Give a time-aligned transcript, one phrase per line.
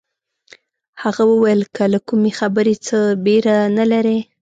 [1.01, 4.19] هغه وویل که له کومې خبرې څه بېره نه لرئ.